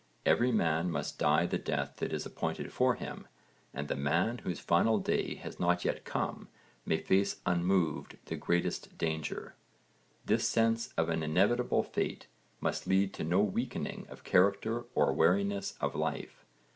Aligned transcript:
Every 0.25 0.51
man 0.51 0.89
must 0.89 1.19
die 1.19 1.45
the 1.45 1.59
death 1.59 1.97
that 1.97 2.11
is 2.11 2.25
appointed 2.25 2.73
for 2.73 2.95
him, 2.95 3.27
and 3.71 3.87
the 3.87 3.95
man 3.95 4.39
whose 4.39 4.59
final 4.59 4.97
day 4.97 5.35
has 5.35 5.59
not 5.59 5.85
yet 5.85 6.05
come 6.05 6.47
may 6.87 6.97
face 6.97 7.39
unmoved 7.45 8.17
the 8.25 8.35
greatest 8.35 8.97
danger. 8.97 9.53
This 10.25 10.47
sense 10.49 10.91
of 10.97 11.09
an 11.09 11.21
inevitable 11.21 11.83
fate 11.83 12.25
must 12.59 12.87
lead 12.87 13.13
to 13.13 13.23
no 13.23 13.41
weakening 13.41 14.07
of 14.09 14.23
character 14.23 14.85
or 14.95 15.13
weariness 15.13 15.77
of 15.79 15.93
life. 15.93 16.43